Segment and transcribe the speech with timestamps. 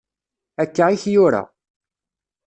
[0.63, 1.43] Akka i k-yura.